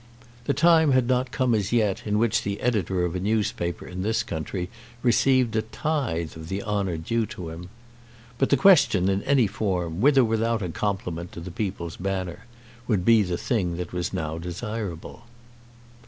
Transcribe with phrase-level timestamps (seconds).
[0.45, 4.01] The time had not come as yet in which the editor of a newspaper in
[4.01, 4.67] this country
[5.03, 7.69] received a tithe of the honour due to him.
[8.39, 12.45] But the question in any form, with or without a compliment to the "People's Banner,"
[12.87, 15.25] would be the thing that was now desirable.